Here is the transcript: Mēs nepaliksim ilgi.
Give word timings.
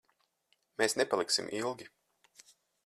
Mēs 0.81 0.97
nepaliksim 1.01 1.53
ilgi. 1.59 1.91